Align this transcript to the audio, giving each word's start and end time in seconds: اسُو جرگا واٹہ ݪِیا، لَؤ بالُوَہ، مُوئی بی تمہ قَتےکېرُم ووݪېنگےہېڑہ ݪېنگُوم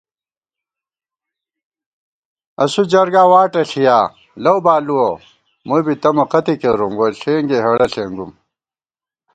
اسُو 2.63 2.81
جرگا 2.91 3.23
واٹہ 3.31 3.61
ݪِیا، 3.69 3.99
لَؤ 4.43 4.57
بالُوَہ، 4.65 5.09
مُوئی 5.67 5.83
بی 5.85 5.93
تمہ 6.01 6.23
قَتےکېرُم 6.31 6.93
ووݪېنگےہېڑہ 6.99 7.85
ݪېنگُوم 7.93 8.31